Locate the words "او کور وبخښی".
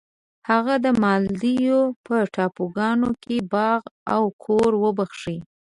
4.13-5.37